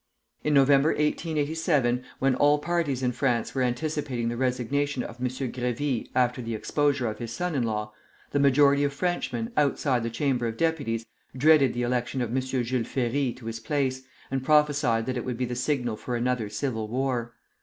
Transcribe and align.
In 0.43 0.55
November, 0.55 0.89
1887, 0.89 2.03
when 2.17 2.33
all 2.33 2.57
parties 2.57 3.03
in 3.03 3.11
France 3.11 3.53
were 3.53 3.61
anticipating 3.61 4.29
the 4.29 4.35
resignation 4.35 5.03
of 5.03 5.21
M. 5.21 5.27
Grévy 5.27 6.09
after 6.15 6.41
the 6.41 6.55
exposure 6.55 7.07
of 7.07 7.19
his 7.19 7.31
son 7.31 7.53
in 7.53 7.61
law, 7.61 7.93
the 8.31 8.39
majority 8.39 8.83
of 8.83 8.93
Frenchmen, 8.93 9.51
outside 9.55 10.01
the 10.01 10.09
Chamber 10.09 10.47
of 10.47 10.57
Deputies, 10.57 11.05
dreaded 11.37 11.75
the 11.75 11.83
election 11.83 12.19
of 12.23 12.35
M. 12.35 12.41
Jules 12.41 12.87
Ferry 12.87 13.31
to 13.33 13.45
his 13.45 13.59
place, 13.59 14.01
and 14.31 14.43
prophesied 14.43 15.05
that 15.05 15.17
it 15.17 15.23
would 15.23 15.37
be 15.37 15.45
the 15.45 15.53
signal 15.55 15.95
for 15.95 16.15
another 16.15 16.49
civil 16.49 16.87
war. 16.87 17.35